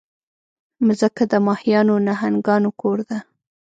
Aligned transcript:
مځکه 0.85 1.23
د 1.31 1.33
ماهیانو، 1.47 1.95
نهنګانو 2.07 2.69
کور 2.81 2.97
ده. 3.09 3.17